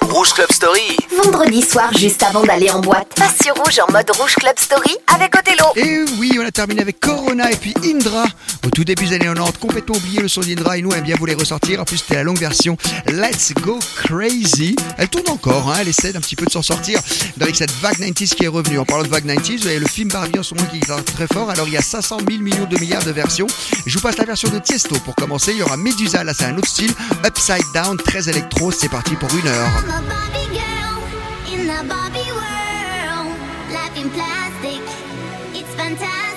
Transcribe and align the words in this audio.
Rouge, 0.00 0.12
Rouge 0.14 0.32
Club 0.32 0.52
Story. 0.52 0.96
Vendredi 1.22 1.62
soir, 1.62 1.92
juste 1.96 2.22
avant 2.22 2.42
d'aller 2.42 2.70
en 2.70 2.80
boîte, 2.80 3.08
passe 3.16 3.36
sur 3.42 3.54
Rouge 3.54 3.78
en 3.86 3.92
mode 3.92 4.10
Rouge 4.18 4.34
Club 4.36 4.58
Story 4.58 4.96
avec 5.14 5.34
Othello. 5.36 5.66
Et 5.76 6.04
oui, 6.18 6.38
on 6.40 6.46
a 6.46 6.50
terminé 6.50 6.80
avec 6.80 7.00
Corona 7.00 7.50
et 7.50 7.56
puis 7.56 7.74
Indra. 7.84 8.24
Au 8.66 8.70
tout 8.70 8.84
début 8.84 9.06
des 9.06 9.16
années 9.16 9.26
90, 9.26 9.58
complètement 9.58 9.96
oublié 9.96 10.20
le 10.20 10.28
son 10.28 10.40
d'Indra 10.40 10.78
et 10.78 10.82
nous, 10.82 10.90
on 10.90 10.94
aime 10.94 11.04
bien 11.04 11.16
vous 11.18 11.26
les 11.26 11.34
ressortir. 11.34 11.80
En 11.80 11.84
plus, 11.84 11.98
c'était 11.98 12.14
la 12.14 12.22
longue 12.22 12.38
version 12.38 12.76
Let's 13.06 13.52
Go 13.60 13.78
Crazy. 13.96 14.74
Elle 14.96 15.08
tourne 15.08 15.28
encore, 15.28 15.70
hein, 15.70 15.76
elle 15.80 15.88
essaie 15.88 16.12
d'un 16.12 16.20
petit 16.20 16.36
peu 16.36 16.46
de 16.46 16.50
s'en 16.50 16.62
sortir 16.62 16.98
avec 17.40 17.54
cette 17.54 17.72
vague 17.80 17.98
90s 17.98 18.34
qui 18.34 18.44
est 18.44 18.48
revenue. 18.48 18.78
En 18.78 18.84
parlant 18.84 19.04
de 19.04 19.08
vague 19.08 19.26
90s, 19.26 19.60
vous 19.60 19.66
avez 19.66 19.78
le 19.78 19.86
film 19.88 20.08
Barbie 20.08 20.38
en 20.38 20.42
ce 20.42 20.54
moment 20.54 20.66
qui 20.70 20.78
est 20.78 21.14
très 21.14 21.26
fort. 21.32 21.50
Alors, 21.50 21.66
il 21.68 21.74
y 21.74 21.78
a 21.78 21.82
500 21.82 22.18
000 22.28 22.42
millions 22.42 22.66
de 22.66 22.78
milliards 22.78 23.04
de 23.04 23.12
versions. 23.12 23.46
Je 23.86 23.94
vous 23.94 24.02
passe 24.02 24.16
la 24.16 24.24
version 24.24 24.48
de 24.48 24.58
Tiesto 24.58 24.96
pour 25.04 25.14
commencer. 25.14 25.52
Il 25.52 25.58
y 25.58 25.62
aura 25.62 25.76
Medusa, 25.76 26.24
là 26.24 26.32
c'est 26.34 26.46
un 26.46 26.56
autre 26.56 26.68
style. 26.68 26.92
Upside 27.24 27.64
Down, 27.74 27.98
très 27.98 28.28
électro. 28.28 28.70
C'est 28.70 28.88
parti 28.88 29.14
pour 29.16 29.28
une 29.36 29.48
heure. 29.48 29.83
I'm 29.86 30.02
a 30.02 30.08
Barbie 30.08 30.48
girl 30.48 30.96
in 31.52 31.66
the 31.66 31.86
Barbie 31.86 32.32
world. 32.32 33.36
Life 33.70 33.96
in 33.98 34.08
plastic, 34.10 34.80
it's 35.54 35.74
fantastic. 35.74 36.33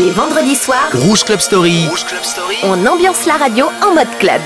Les 0.00 0.12
vendredis 0.12 0.54
soirs, 0.54 0.88
Rouge 0.94 1.24
Club 1.24 1.40
Story. 1.40 1.86
Rouge 1.86 2.06
Club 2.06 2.22
Story. 2.22 2.56
on 2.62 2.86
ambiance 2.86 3.26
la 3.26 3.36
radio 3.36 3.66
en 3.82 3.94
mode 3.94 4.08
club. 4.18 4.40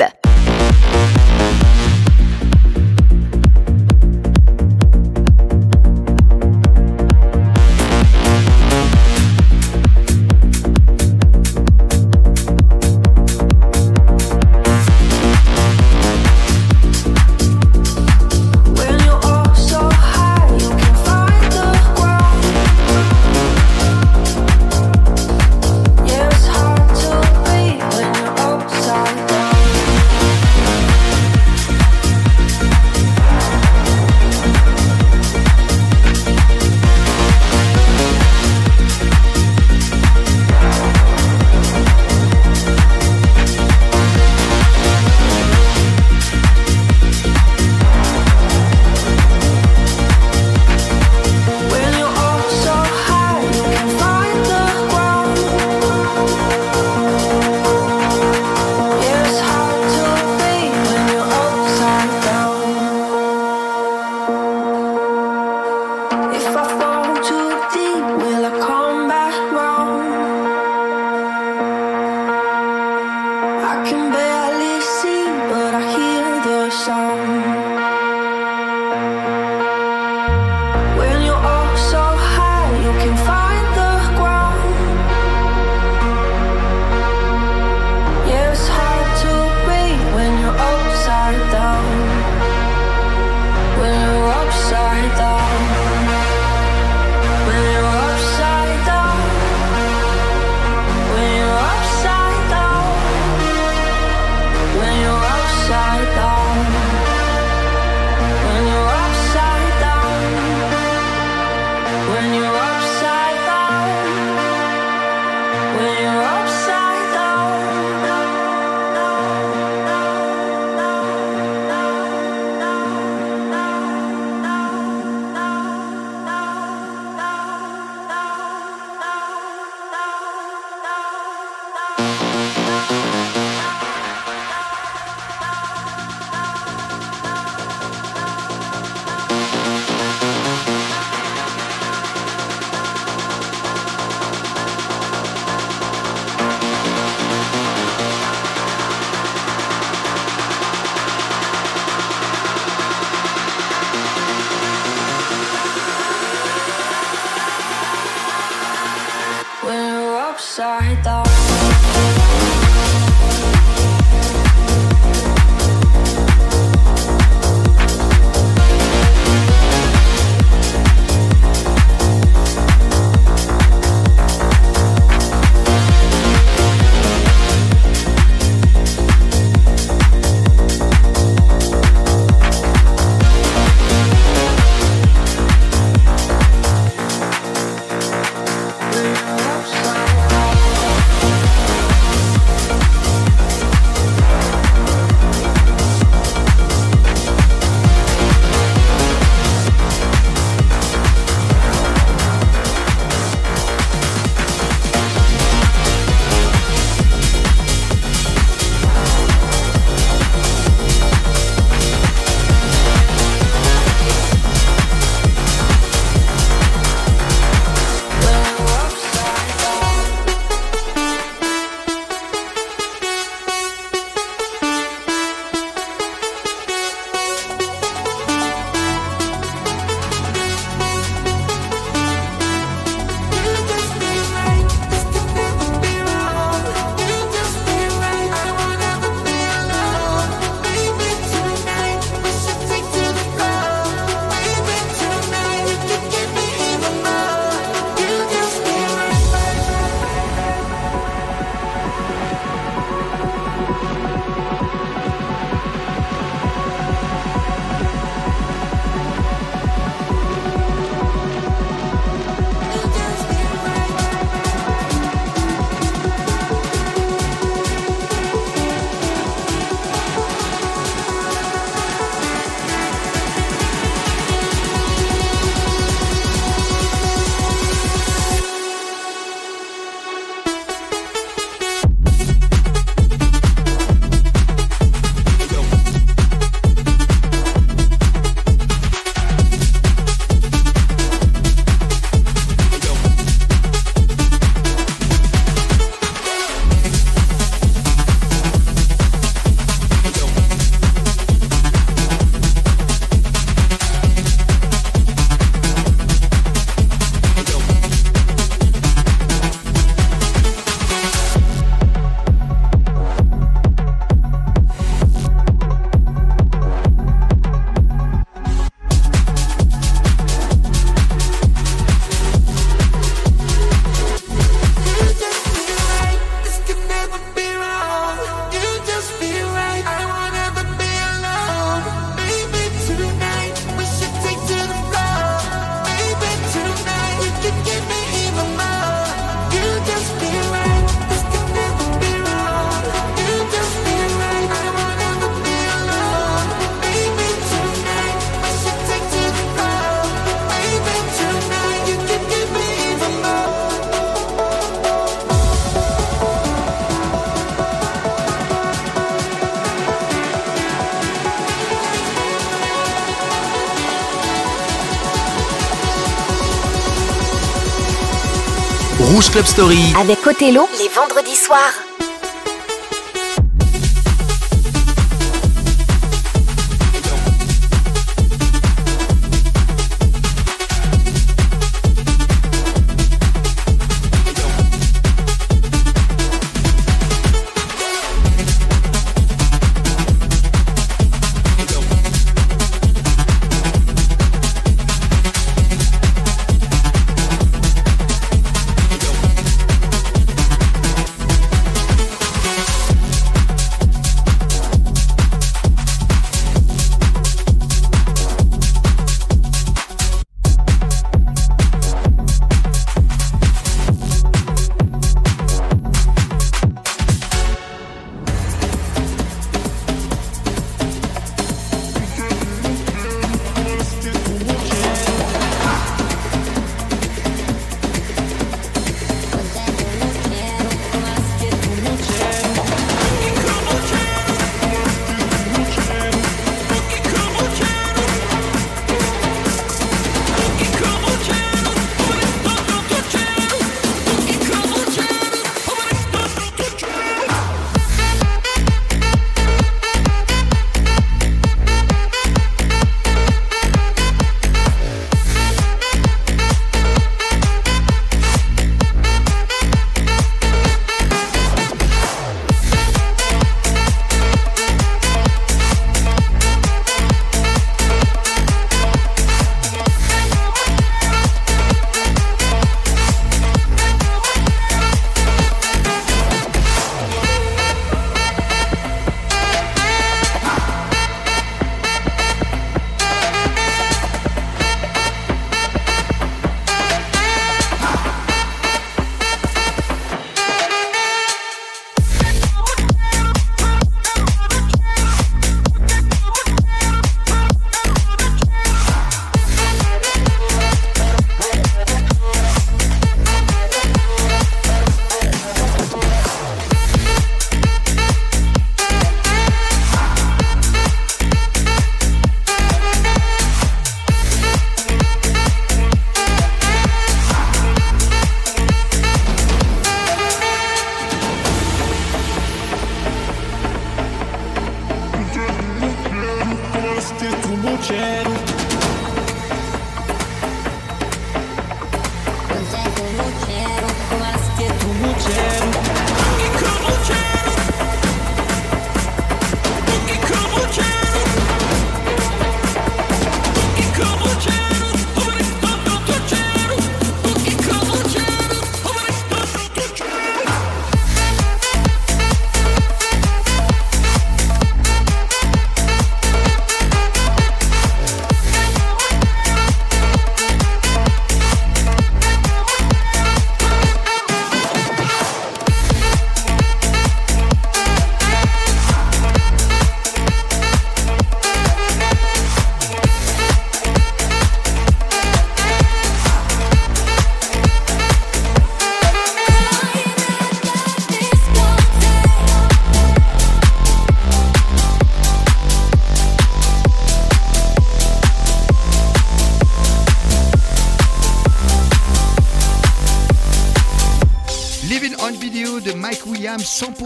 Club 369.35 369.47
Story. 369.47 369.93
Avec 369.99 370.25
Othello, 370.25 370.69
les 370.79 370.89
vendredis 370.91 371.35
soirs. 371.35 371.94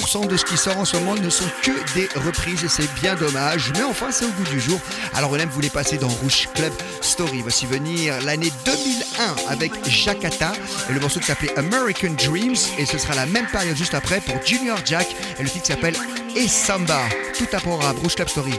100% 0.08 0.26
de 0.26 0.36
ce 0.38 0.44
qui 0.44 0.56
sort 0.56 0.78
en 0.78 0.86
ce 0.86 0.96
moment 0.96 1.14
ne 1.14 1.28
sont 1.28 1.48
que 1.62 1.72
des 1.94 2.08
reprises 2.20 2.64
et 2.64 2.68
c'est 2.68 2.90
bien 2.94 3.14
dommage. 3.14 3.72
Mais 3.74 3.82
enfin, 3.82 4.10
c'est 4.10 4.24
au 4.24 4.30
goût 4.30 4.44
du 4.44 4.58
jour. 4.58 4.80
Alors, 5.14 5.36
vous 5.50 5.60
les 5.60 5.68
passer 5.68 5.98
dans 5.98 6.08
Rouge 6.08 6.48
Club 6.54 6.72
Story. 7.02 7.42
Voici 7.42 7.66
venir 7.66 8.14
l'année 8.24 8.50
2001 8.64 9.50
avec 9.50 9.72
Jakarta 9.86 10.52
et 10.88 10.92
le 10.94 11.00
morceau 11.00 11.20
qui 11.20 11.26
s'appelait 11.26 11.56
American 11.58 12.14
Dreams. 12.24 12.56
Et 12.78 12.86
ce 12.86 12.96
sera 12.96 13.14
la 13.14 13.26
même 13.26 13.46
période 13.48 13.76
juste 13.76 13.94
après 13.94 14.20
pour 14.20 14.34
Junior 14.44 14.78
Jack 14.84 15.08
et 15.38 15.42
le 15.42 15.48
titre 15.48 15.66
s'appelle 15.66 15.94
Et 16.34 16.48
Samba. 16.48 17.02
Tout 17.36 17.48
à 17.52 17.60
programme, 17.60 17.98
Rouge 17.98 18.14
Club 18.14 18.28
Story. 18.28 18.54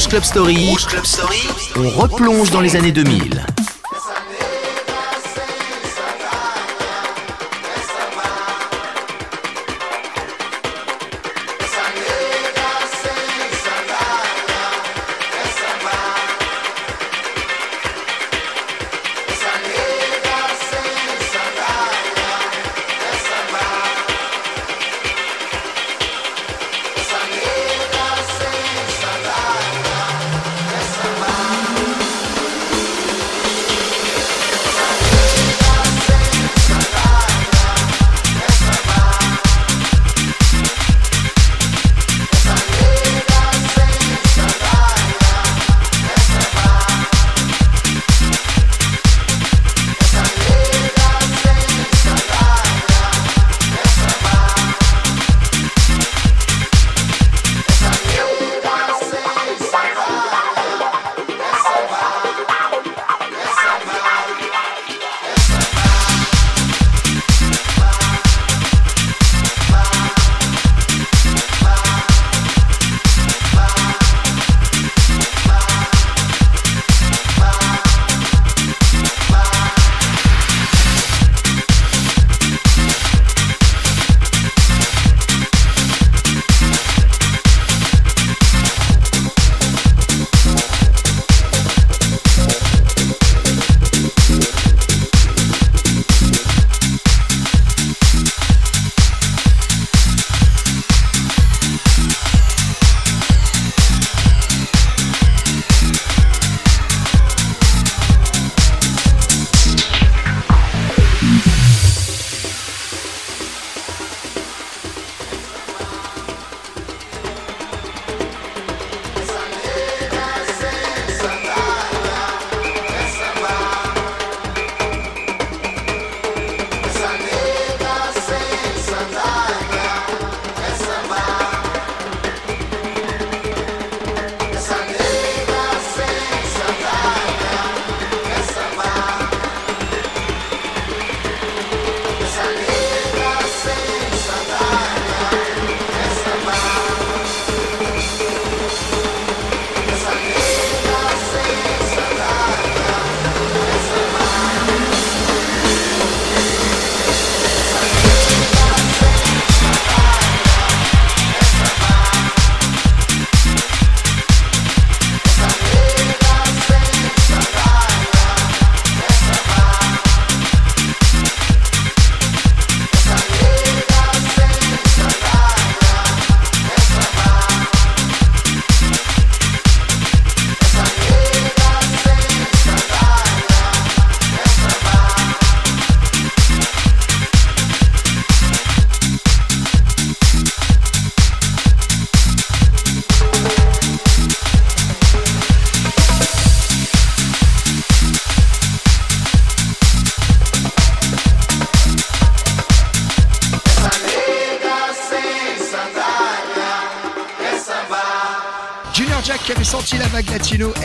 Rouge 0.00 0.08
Club 0.08 0.24
Story. 0.24 1.36
On 1.76 1.90
replonge 1.90 2.50
dans 2.50 2.62
les 2.62 2.74
années 2.74 2.90
2000. 2.90 3.44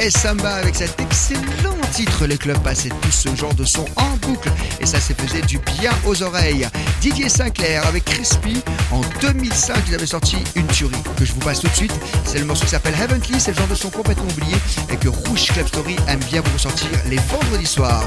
Samba 0.10 0.56
avec 0.56 0.76
cet 0.76 1.00
excellent 1.00 1.76
titre. 1.92 2.26
Les 2.26 2.38
clubs 2.38 2.60
passaient 2.60 2.90
tous 3.02 3.12
ce 3.12 3.36
genre 3.36 3.54
de 3.54 3.66
son 3.66 3.86
en 3.96 4.16
boucle 4.22 4.52
et 4.80 4.86
ça 4.86 5.00
s'est 5.00 5.14
faisait 5.14 5.42
du 5.42 5.60
bien 5.80 5.92
aux 6.06 6.22
oreilles. 6.24 6.68
Didier 7.02 7.30
Sinclair 7.30 7.86
avec 7.88 8.06
Crispy 8.06 8.62
en 8.92 9.02
2005, 9.22 9.78
il 9.88 9.96
avait 9.96 10.06
sorti 10.06 10.38
une 10.56 10.68
tuerie 10.68 10.96
que 11.18 11.26
je 11.26 11.34
vous 11.34 11.40
passe 11.40 11.60
tout 11.62 11.68
de 11.68 11.76
suite. 11.76 11.94
C'est 12.26 12.40
le 12.40 12.46
morceau 12.46 12.66
qui 12.66 12.72
s'appelle 12.72 12.96
Heavenly, 13.02 13.40
c'est 13.40 13.52
le 13.52 13.58
genre 13.58 13.68
de 13.68 13.76
son 13.76 13.90
complètement 13.90 14.30
oublié 14.32 14.56
et 14.90 14.98
que 14.98 15.08
Rouge 15.08 15.48
Club 15.48 15.68
Story 15.68 15.96
aime 16.08 16.24
bien 16.32 16.42
vous 16.42 16.54
ressortir 16.54 16.90
les 17.10 17.18
vendredis 17.18 17.66
soirs. 17.66 18.06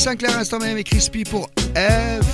Sinclair, 0.00 0.38
instant 0.38 0.58
même, 0.58 0.78
et 0.78 0.82
Crispy 0.84 1.24
pour 1.24 1.50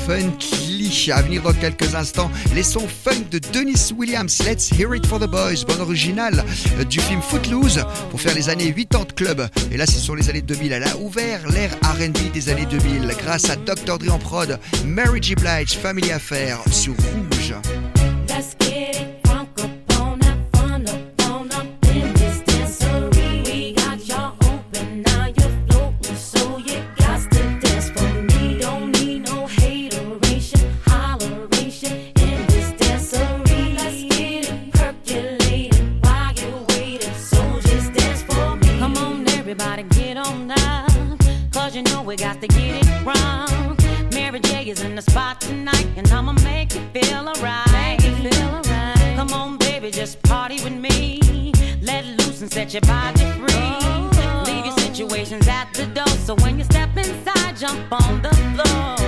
Funky. 0.07 1.11
À 1.13 1.21
venir 1.21 1.43
dans 1.43 1.53
quelques 1.53 1.97
instants, 1.97 2.31
les 2.55 2.63
sons 2.63 2.87
funk 2.87 3.25
de 3.33 3.41
Dennis 3.53 3.93
Williams. 3.97 4.39
Let's 4.47 4.71
hear 4.71 4.95
it 4.95 5.05
for 5.05 5.19
the 5.19 5.27
boys. 5.27 5.65
Bonne 5.67 5.81
originale 5.81 6.45
euh, 6.79 6.85
du 6.85 7.01
film 7.01 7.21
Footloose 7.21 7.85
pour 8.11 8.21
faire 8.21 8.37
les 8.37 8.49
années 8.49 8.73
80 8.73 9.07
club. 9.17 9.49
Et 9.73 9.77
là, 9.77 9.85
ce 9.85 9.99
sont 9.99 10.15
les 10.15 10.31
années 10.31 10.43
2000. 10.43 10.73
Elle 10.73 10.85
a 10.85 10.97
ouvert 10.99 11.41
l'ère 11.49 11.75
RB 11.83 12.33
des 12.33 12.49
années 12.51 12.67
2000 12.67 13.13
grâce 13.19 13.51
à 13.51 13.57
Dr. 13.57 13.99
Dre 13.99 14.15
en 14.15 14.19
prod, 14.19 14.61
Mary 14.85 15.21
J. 15.21 15.35
Blige, 15.35 15.73
Family 15.73 16.13
Affair 16.13 16.61
sur 16.71 16.93
Rouge. 16.93 17.26
Wrong. 43.05 43.77
Mary 44.13 44.41
J 44.41 44.69
is 44.69 44.83
in 44.83 44.95
the 44.95 45.03
spot 45.03 45.41
tonight, 45.41 45.89
and 45.97 46.11
I'ma 46.11 46.33
make 46.45 46.75
you 46.75 46.83
feel 46.93 47.29
alright. 47.29 48.01
Come 49.17 49.33
on, 49.33 49.59
baby, 49.59 49.91
just 49.91 50.23
party 50.23 50.63
with 50.63 50.73
me. 50.73 51.53
Let 51.83 52.05
loose 52.05 52.43
and 52.43 52.53
set 52.53 52.73
your 52.73 52.83
body 52.83 53.25
free. 53.39 53.49
Oh. 53.53 54.45
Leave 54.47 54.67
your 54.67 54.79
situations 54.79 55.47
at 55.49 55.73
the 55.75 55.87
door, 55.87 56.09
so 56.27 56.35
when 56.37 56.59
you 56.59 56.65
step 56.65 56.97
inside, 56.97 57.57
jump 57.57 57.93
on 57.93 58.23
the 58.23 58.31
floor. 58.55 59.06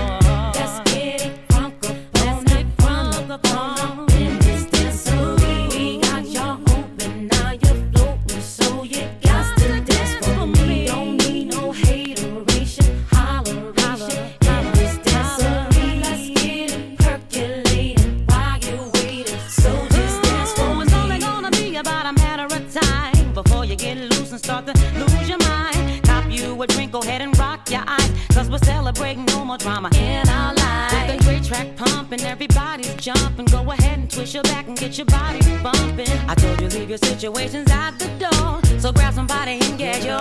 Twist 34.29 34.35
your 34.35 34.43
back 34.43 34.67
and 34.67 34.77
get 34.77 34.99
your 34.99 35.07
body 35.07 35.41
bumping. 35.63 36.09
I 36.29 36.35
told 36.35 36.61
you 36.61 36.69
leave 36.69 36.89
your 36.89 36.99
situations 36.99 37.71
at 37.71 37.93
the 37.99 38.09
door, 38.19 38.61
so 38.79 38.93
grab 38.93 39.15
somebody 39.15 39.59
and 39.61 39.79
get 39.79 40.05
your 40.05 40.21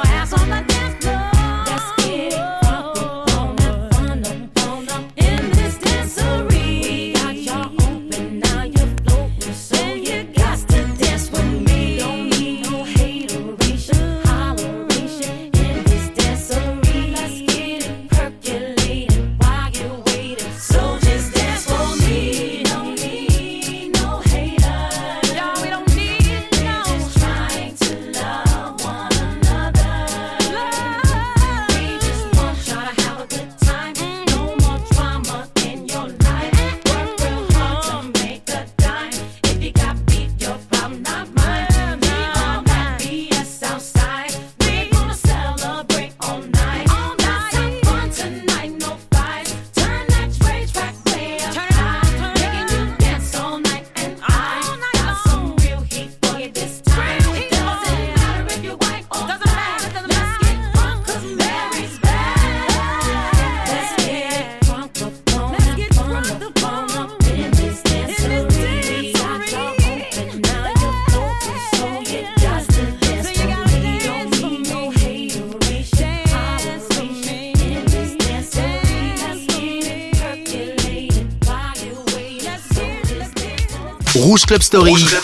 Club 84.47 84.61
Story. 84.61 84.91
Rouge 84.91 85.17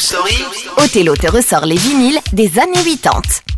te 1.15 1.31
ressort 1.31 1.65
les 1.65 1.77
vinyles 1.77 2.19
des 2.33 2.59
années 2.59 2.83
80. 3.01 3.52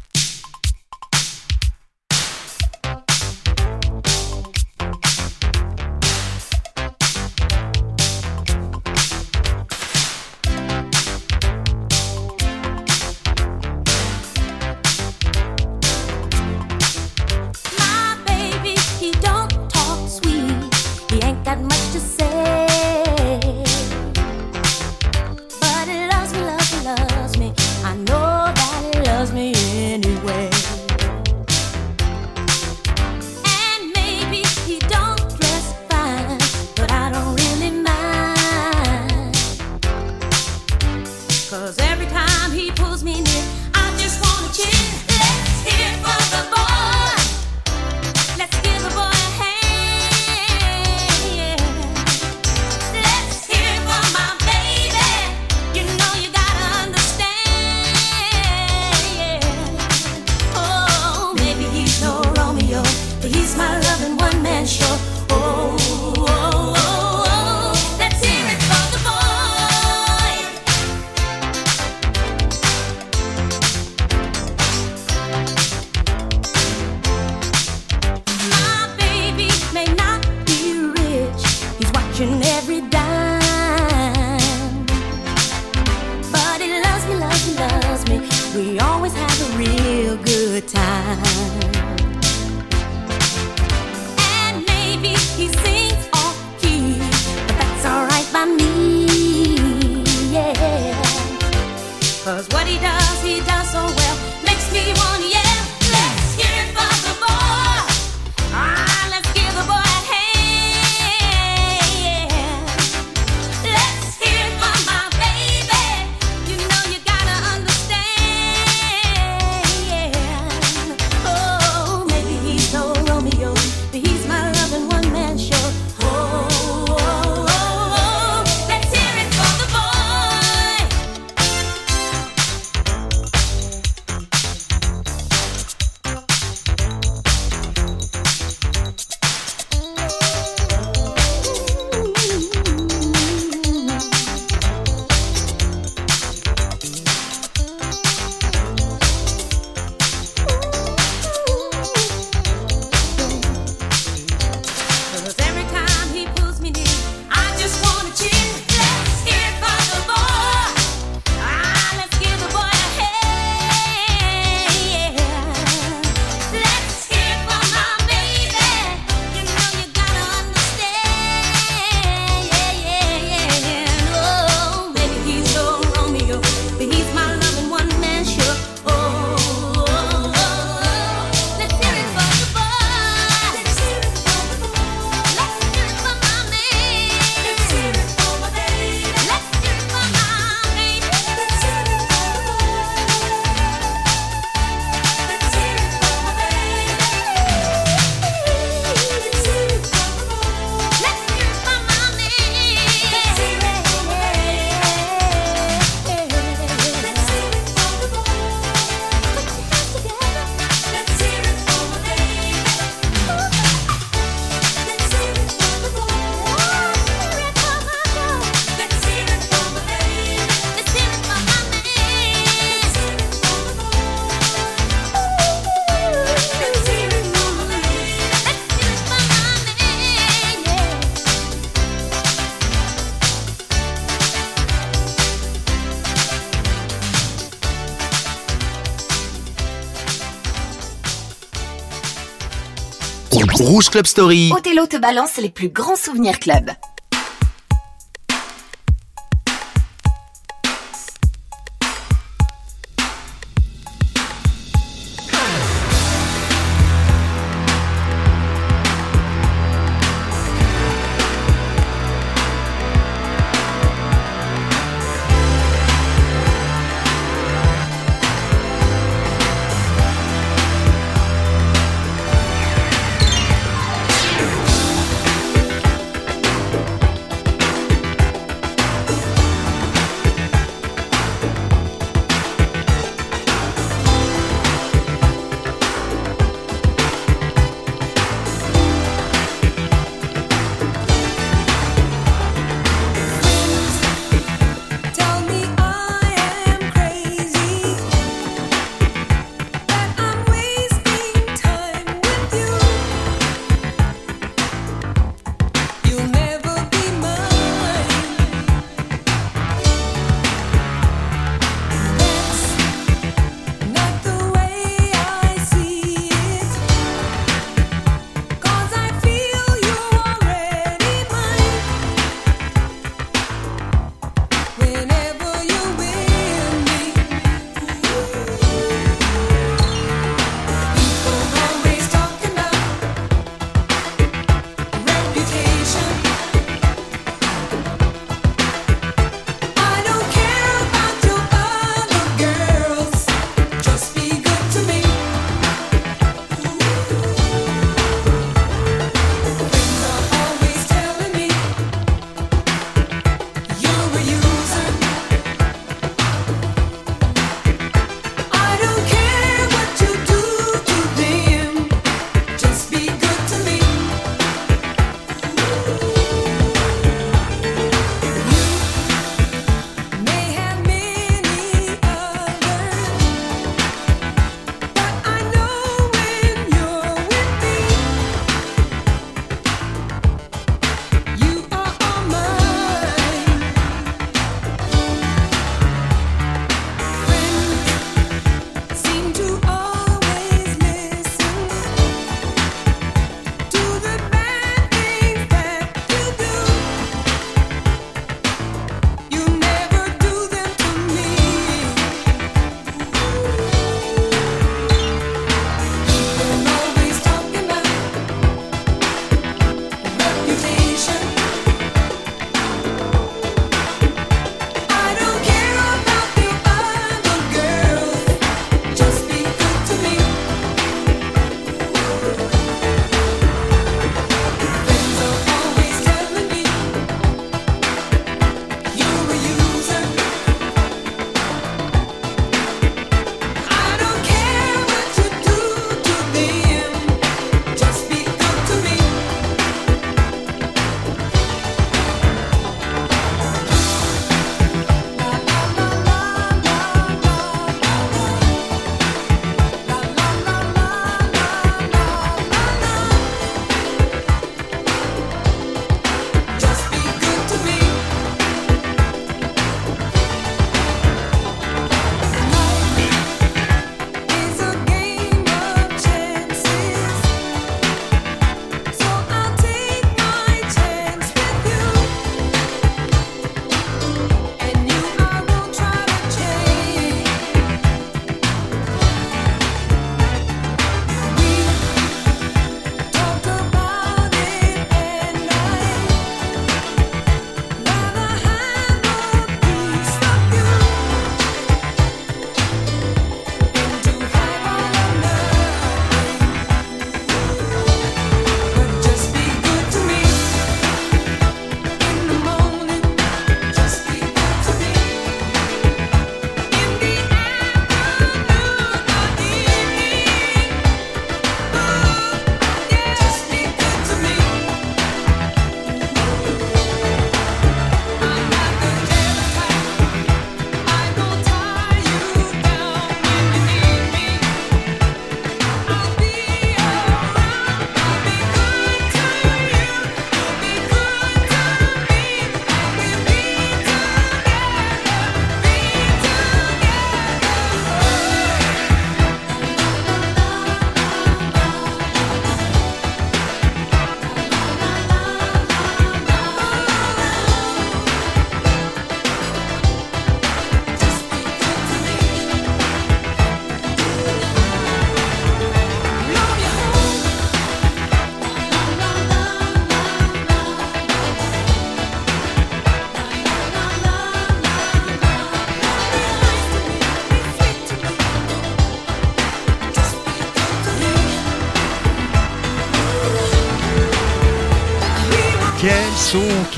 Rouge 243.75 243.89
Club 243.89 244.05
Story. 244.05 244.53
Othello 244.55 244.87
te 244.87 244.95
balance 244.95 245.35
les 245.35 245.49
plus 245.49 245.67
grands 245.67 245.97
souvenirs 245.97 246.39
club. 246.39 246.71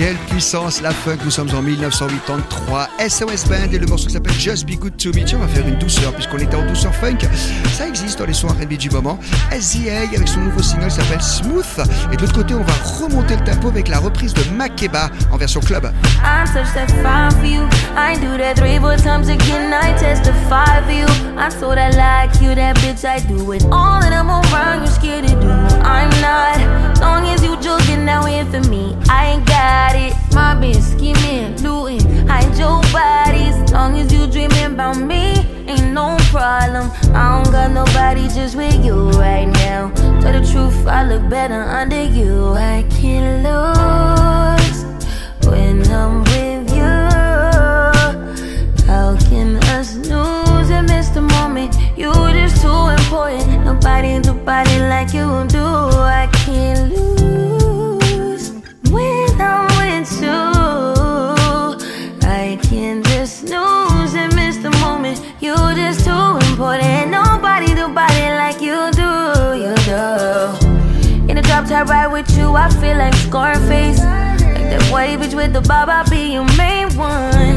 Quelle 0.07 0.15
puissance 0.29 0.81
la 0.81 0.91
funk. 0.91 1.17
Nous 1.25 1.31
sommes 1.31 1.53
en 1.53 1.61
1983. 1.61 2.87
SOS 3.09 3.49
Band 3.49 3.69
et 3.73 3.77
le 3.77 3.87
morceau 3.87 4.07
qui 4.07 4.13
s'appelle 4.13 4.39
Just 4.39 4.65
Be 4.65 4.79
Good 4.79 4.95
to 4.95 5.09
Me. 5.09 5.25
Tiens, 5.25 5.37
on 5.37 5.45
va 5.45 5.49
faire 5.49 5.67
une 5.67 5.77
douceur 5.79 6.13
puisqu'on 6.13 6.37
était 6.37 6.55
en 6.55 6.65
douceur 6.65 6.95
funk. 6.95 7.17
Ça 7.73 7.85
existe 7.85 8.17
dans 8.17 8.25
les 8.25 8.33
sons 8.33 8.47
R&B 8.47 8.77
du 8.77 8.89
moment. 8.89 9.19
SZA 9.51 10.03
avec 10.15 10.29
son 10.29 10.39
nouveau 10.39 10.63
single 10.63 10.87
qui 10.87 10.95
s'appelle 10.95 11.21
Smooth. 11.21 11.85
Et 12.13 12.15
de 12.15 12.21
l'autre 12.21 12.35
côté, 12.35 12.53
on 12.53 12.63
va 12.63 12.73
remonter 13.01 13.35
le 13.35 13.43
tempo 13.43 13.67
avec 13.67 13.89
la 13.89 13.99
reprise 13.99 14.33
de 14.33 14.43
Makeba 14.55 15.09
en 15.29 15.35
version 15.35 15.59
club. 15.59 15.91
I 16.23 16.45
touch 16.53 16.73
that 16.73 16.87
you. 17.43 17.67
I 17.97 18.15
do 18.15 18.37
that 18.37 18.55
three, 18.55 18.77
again. 18.77 19.73
I 19.73 19.91
you. 20.89 21.05
Like 21.67 22.41
you, 22.41 22.55
that 22.55 22.77
bitch. 22.77 23.03
I 23.03 23.19
do 23.27 23.51
it 23.51 23.65
all, 23.73 24.01
and 24.01 24.13
I'm. 24.13 24.27
You're 24.79 24.87
scared 24.87 25.27
to 25.27 25.35
do. 25.35 25.66
I'm 25.95 26.11
not. 26.21 26.99
Long 26.99 27.25
as 27.27 27.43
you 27.43 27.59
joking, 27.61 28.05
now 28.05 28.25
here 28.25 28.45
for 28.45 28.61
me. 28.69 28.95
I 29.09 29.27
ain't 29.31 29.45
got 29.45 29.95
it. 29.95 30.13
Bitch 30.57 30.81
scheming, 30.81 31.55
looting, 31.61 32.25
hide 32.25 32.57
your 32.57 32.81
bodies. 32.91 33.71
Long 33.71 33.95
as 33.99 34.11
you 34.11 34.25
dreaming 34.25 34.73
about 34.73 34.97
me, 34.97 35.45
ain't 35.67 35.93
no 35.93 36.17
problem. 36.31 36.89
I 37.13 37.43
don't 37.43 37.51
got 37.51 37.69
nobody 37.71 38.27
just 38.27 38.55
with 38.55 38.83
you 38.83 39.11
right 39.11 39.45
now. 39.45 39.91
Tell 40.21 40.33
the 40.33 40.41
truth, 40.51 40.87
I 40.87 41.03
look 41.03 41.29
better 41.29 41.61
under 41.61 42.01
you. 42.01 42.53
I 42.53 42.83
can't 42.89 43.43
lose 43.45 44.85
when 45.45 45.85
I'm 45.91 46.23
with 46.23 46.73
you. 46.75 46.95
How 48.87 49.15
can 49.29 49.57
us 49.75 49.95
lose 49.97 50.71
and 50.71 50.87
miss 50.87 51.09
the 51.09 51.21
moment? 51.21 51.36
You 51.97 52.13
just 52.13 52.61
too 52.61 52.69
important. 52.69 53.65
Nobody 53.65 54.19
do 54.19 54.35
body 54.35 54.77
like 54.81 55.15
you 55.15 55.47
do. 55.47 55.65
I 55.65 56.29
can't 56.45 56.93
lose 56.93 58.51
when 58.91 59.41
I'm 59.41 59.65
with 59.81 60.21
you. 60.21 60.37
I 62.21 62.59
can 62.61 63.01
just 63.01 63.39
snooze 63.39 64.13
and 64.13 64.35
miss 64.35 64.57
the 64.57 64.69
moment. 64.79 65.19
You 65.41 65.55
just 65.73 66.05
too 66.05 66.37
important. 66.51 67.09
Nobody 67.09 67.73
do 67.73 67.87
body 67.87 68.29
like 68.41 68.61
you 68.61 68.91
do. 68.91 69.57
You 69.57 69.73
do. 69.89 70.77
In 71.27 71.39
a 71.39 71.41
drop 71.41 71.65
top 71.65 71.87
ride 71.87 72.11
with 72.13 72.29
you, 72.37 72.55
I 72.55 72.69
feel 72.69 72.95
like 72.95 73.15
Scarface. 73.15 74.01
Like 74.01 74.69
that 74.69 74.87
white 74.91 75.17
bitch 75.17 75.33
with 75.33 75.51
the 75.51 75.61
bob, 75.61 75.89
I'll 75.89 76.07
be 76.07 76.33
your 76.33 76.45
main 76.57 76.95
one. 76.95 77.56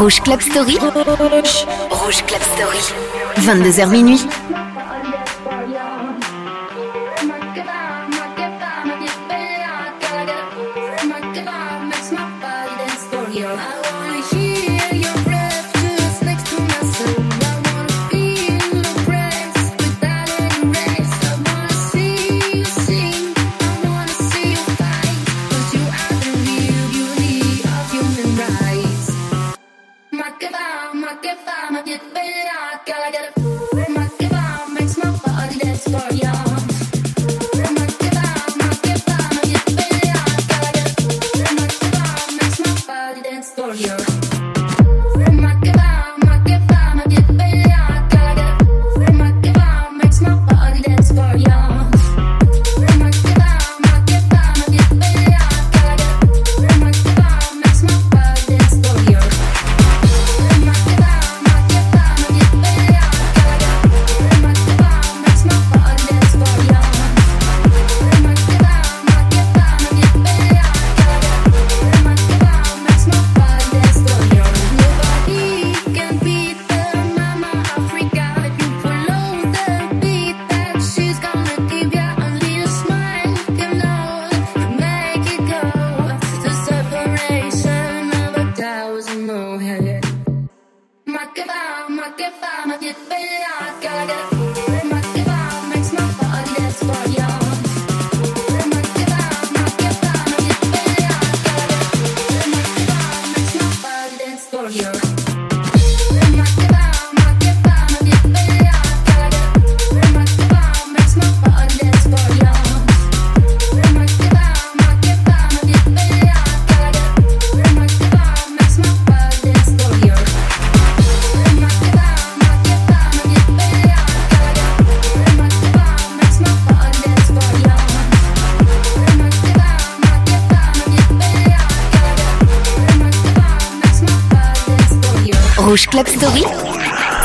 Rouge 0.00 0.20
Club 0.22 0.40
Story. 0.40 0.78
Rouge 1.90 2.22
Club 2.24 2.42
Story. 2.56 2.80
22h 3.36 3.90
minuit. 3.90 4.26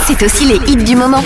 C'est 0.05 0.21
aussi 0.23 0.45
les 0.45 0.55
hits 0.69 0.83
du 0.83 0.95
moment. 0.97 1.23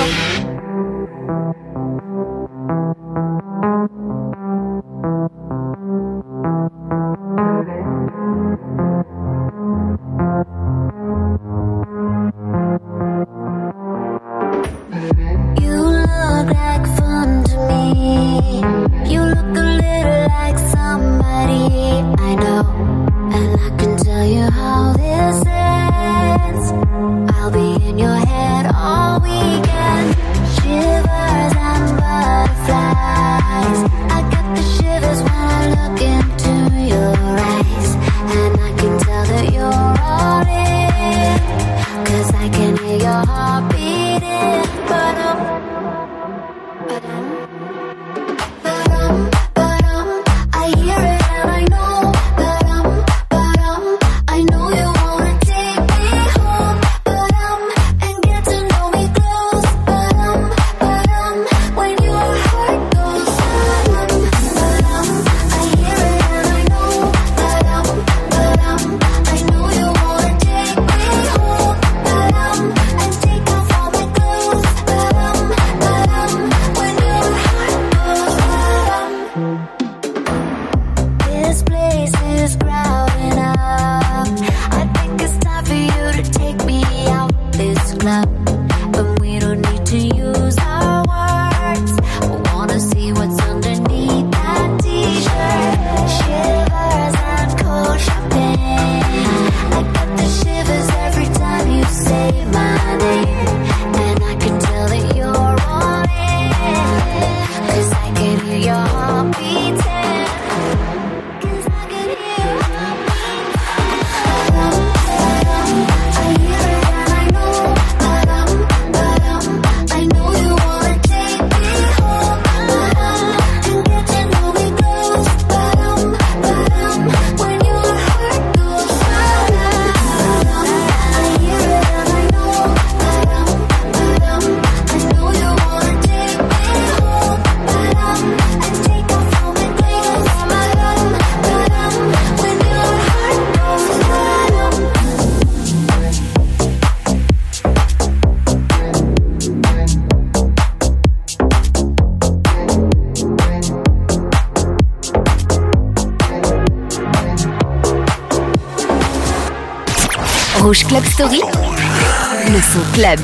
Story, 161.19 161.41
le 161.41 162.61
son 162.61 162.79
club. 162.93 163.19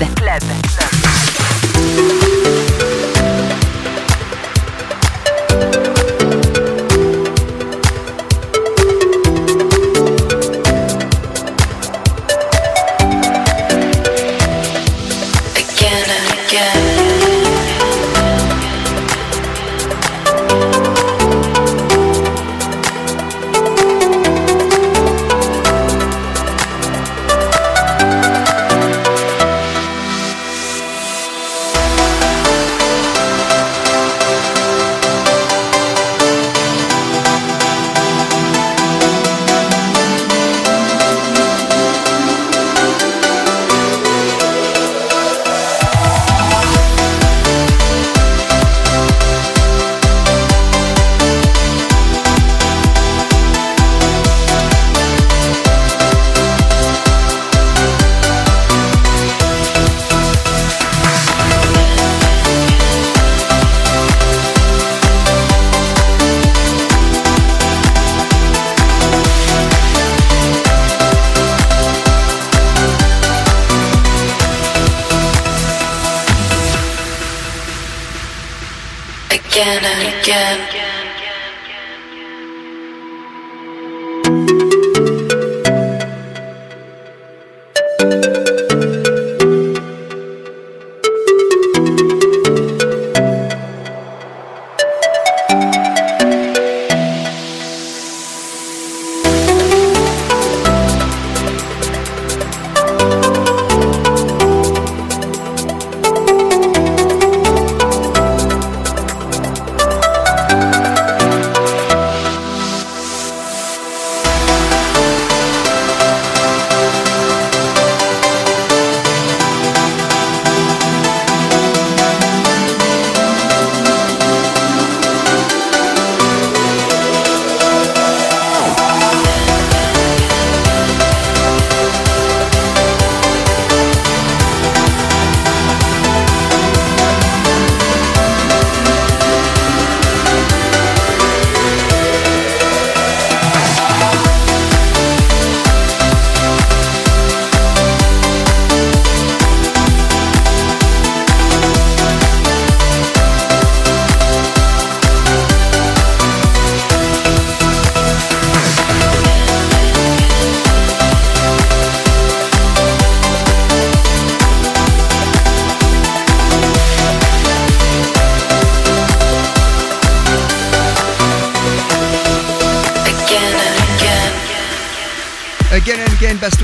club. 16.50 17.05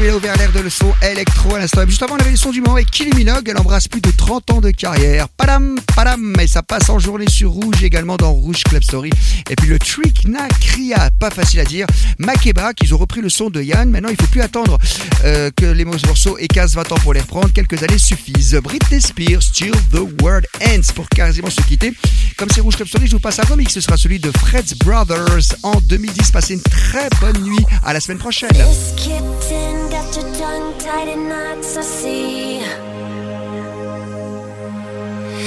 Basto 0.01 0.09
a 0.09 0.15
ouvert 0.15 0.35
l'air 0.37 0.51
de 0.51 0.59
le 0.59 0.69
son 0.69 0.93
électro 1.03 1.55
à 1.55 1.59
l'instant. 1.59 1.81
Juste 1.85 2.01
avant, 2.01 2.15
on 2.15 2.19
avait 2.19 2.31
le 2.31 2.37
son 2.37 2.51
du 2.51 2.61
moment 2.61 2.73
avec 2.73 2.89
Kylie 2.89 3.15
Minogue. 3.15 3.47
Elle 3.47 3.57
embrasse 3.57 3.87
plus 3.87 4.01
de 4.01 4.09
30 4.09 4.51
ans 4.51 4.61
de 4.61 4.71
carrière. 4.71 5.27
Padam, 5.51 5.75
padam. 5.95 6.33
Et 6.39 6.47
ça 6.47 6.63
passe 6.63 6.89
en 6.89 6.97
journée 6.97 7.29
sur 7.29 7.51
Rouge 7.51 7.83
également 7.83 8.15
dans 8.15 8.31
Rouge 8.31 8.63
Club 8.63 8.83
Story. 8.83 9.09
Et 9.49 9.55
puis 9.57 9.67
le 9.67 9.79
Trick 9.79 10.25
Na 10.25 10.47
Kria, 10.47 11.09
pas 11.19 11.29
facile 11.29 11.59
à 11.59 11.65
dire. 11.65 11.87
Makeba, 12.19 12.73
qu'ils 12.73 12.93
ont 12.93 12.97
repris 12.97 13.19
le 13.19 13.27
son 13.27 13.49
de 13.49 13.61
Yann. 13.61 13.89
Maintenant, 13.89 14.07
il 14.07 14.15
faut 14.15 14.27
plus 14.27 14.41
attendre 14.41 14.77
euh, 15.25 15.51
que 15.53 15.65
les 15.65 15.83
morceaux 15.83 16.37
et 16.37 16.47
casse 16.47 16.75
20 16.75 16.93
ans 16.93 16.97
pour 17.03 17.13
les 17.13 17.19
reprendre. 17.19 17.51
Quelques 17.51 17.83
années 17.83 17.97
suffisent. 17.97 18.55
Britney 18.63 19.01
Spears, 19.01 19.51
Till 19.53 19.73
the 19.91 20.21
World 20.21 20.45
Ends 20.65 20.93
pour 20.95 21.09
quasiment 21.09 21.49
se 21.49 21.61
quitter. 21.63 21.91
Comme 22.37 22.47
c'est 22.49 22.61
Rouge 22.61 22.77
Club 22.77 22.87
Story, 22.87 23.07
je 23.07 23.11
vous 23.11 23.19
passe 23.19 23.39
un 23.39 23.43
remix. 23.49 23.73
Ce 23.73 23.81
sera 23.81 23.97
celui 23.97 24.19
de 24.19 24.31
Fred's 24.31 24.73
Brothers 24.75 25.57
en 25.63 25.81
2010. 25.81 26.31
Passez 26.31 26.53
une 26.53 26.61
très 26.61 27.09
bonne 27.19 27.43
nuit. 27.43 27.65
À 27.83 27.91
la 27.91 27.99
semaine 27.99 28.19
prochaine. 28.19 28.51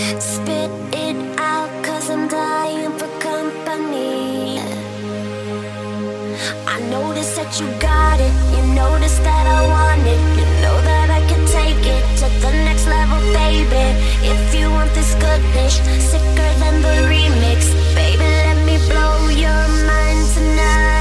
Spit 0.05 0.71
it 0.93 1.17
out, 1.39 1.71
cause 1.83 2.11
I'm 2.11 2.29
dying 2.29 2.93
for 2.99 3.09
company. 3.21 4.61
I 6.67 6.79
notice 6.91 7.35
that 7.37 7.59
you 7.59 7.67
got 7.81 8.21
it, 8.21 8.35
you 8.53 8.75
notice 8.75 9.19
that 9.21 9.47
I 9.47 9.61
want 9.67 10.07
it. 10.07 10.21
You 10.39 10.47
know 10.61 10.77
that 10.91 11.09
I 11.09 11.21
can 11.31 11.43
take 11.49 11.85
it 11.97 12.05
to 12.21 12.27
the 12.45 12.53
next 12.69 12.87
level, 12.87 13.19
baby. 13.33 13.87
If 14.29 14.55
you 14.55 14.71
want 14.71 14.93
this 14.93 15.15
goodness, 15.15 15.81
sicker 16.11 16.51
than 16.61 16.83
the 16.83 16.97
remix, 17.09 17.73
baby, 17.95 18.29
let 18.45 18.59
me 18.69 18.77
blow 18.91 19.29
your 19.33 19.63
mind 19.89 20.21
tonight. 20.35 20.94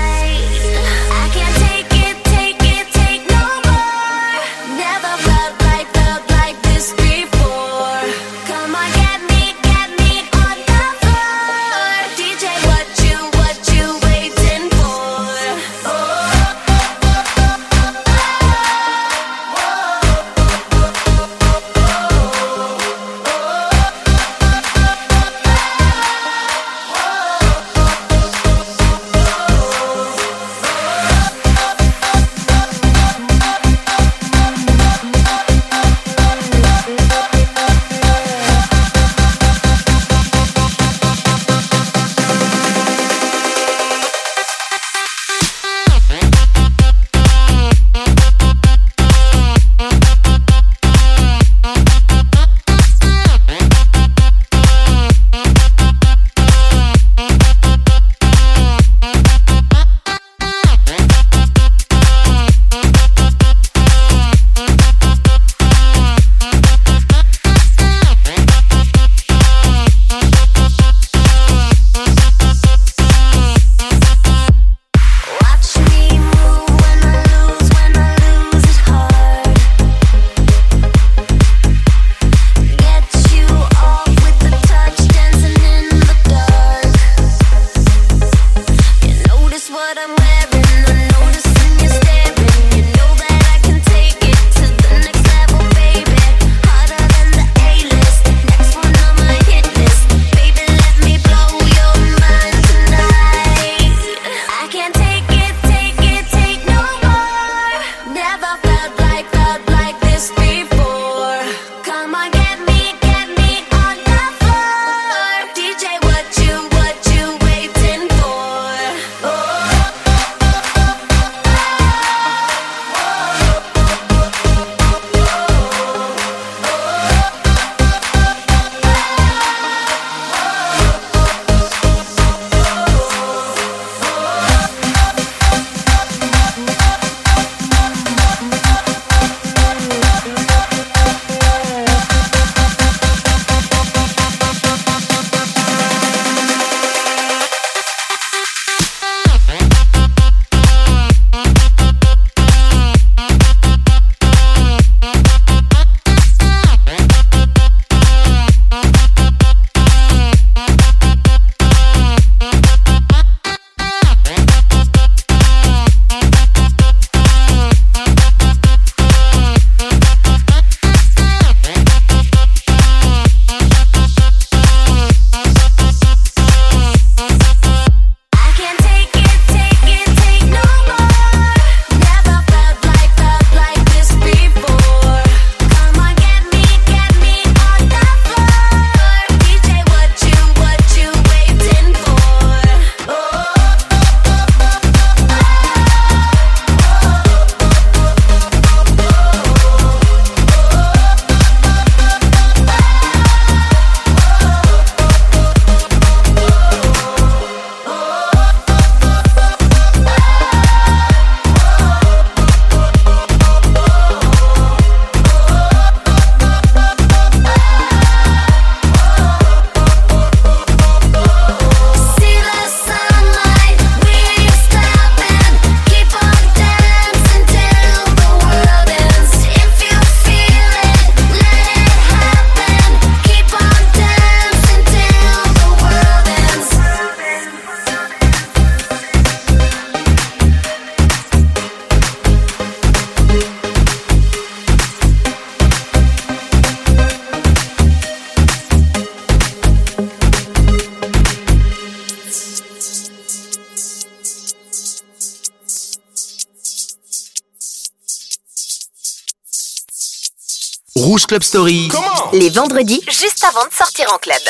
Club 261.22 261.44
Story. 261.44 261.90
Les 262.34 262.50
vendredis, 262.50 263.02
juste 263.08 263.44
avant 263.44 263.66
de 263.66 263.74
sortir 263.74 264.12
en 264.12 264.18
club. 264.18 264.42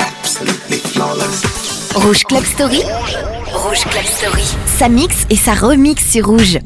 absolutely 0.00 0.78
flawless. 0.78 1.42
Rouge 1.94 2.24
Club 2.24 2.44
Story. 2.44 2.82
Rouge 3.52 3.84
Club 3.84 4.04
Story. 4.04 4.56
Ça 4.66 4.88
mixe 4.88 5.24
et 5.30 5.36
ça 5.36 5.54
remix 5.54 6.04
sur 6.10 6.26
Rouge. 6.26 6.58